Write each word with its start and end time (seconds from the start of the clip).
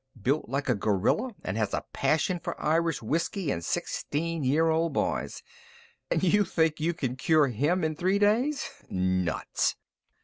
Built 0.19 0.49
like 0.49 0.67
a 0.67 0.73
gorilla 0.73 1.35
and 1.43 1.57
has 1.57 1.75
a 1.75 1.85
passion 1.93 2.39
for 2.39 2.59
Irish 2.59 3.03
whisky 3.03 3.51
and 3.51 3.63
sixteen 3.63 4.43
year 4.43 4.67
old 4.71 4.93
boys 4.93 5.43
and 6.09 6.23
you 6.23 6.43
think 6.43 6.79
you 6.79 6.95
can 6.95 7.15
cure 7.15 7.49
him 7.49 7.83
in 7.83 7.95
three 7.95 8.17
days! 8.17 8.67
Nuts!" 8.89 9.75